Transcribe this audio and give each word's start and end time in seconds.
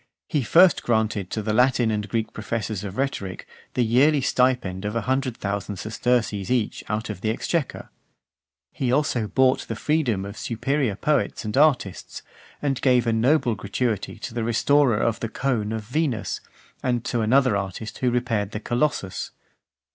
He 0.27 0.41
first 0.41 0.81
granted 0.81 1.29
to 1.29 1.43
the 1.43 1.53
Latin 1.53 1.91
and 1.91 2.09
Greek 2.09 2.33
professors 2.33 2.83
of 2.83 2.97
rhetoric 2.97 3.47
the 3.75 3.83
yearly 3.85 4.19
stipend 4.21 4.83
of 4.83 4.95
a 4.95 5.01
hundred 5.01 5.37
thousand 5.37 5.75
sesterces 5.75 6.49
each 6.49 6.83
out 6.89 7.11
of 7.11 7.21
the 7.21 7.29
exchequer. 7.29 7.91
He 8.73 8.91
also 8.91 9.27
bought 9.27 9.67
the 9.67 9.75
freedom 9.75 10.25
of 10.25 10.37
superior 10.39 10.95
poets 10.95 11.45
and 11.45 11.55
artists, 11.55 12.23
and 12.63 12.81
gave 12.81 13.05
a 13.05 13.13
noble 13.13 13.53
gratuity 13.53 14.15
to 14.17 14.33
the 14.33 14.43
restorer 14.43 14.97
of 14.97 15.19
the 15.19 15.29
Coan 15.29 15.71
of 15.71 15.83
Venus, 15.83 16.41
and 16.81 17.05
to 17.05 17.21
another 17.21 17.55
artist 17.55 17.99
who 17.99 18.09
repaired 18.09 18.53
the 18.53 18.59
Colossus. 18.59 19.29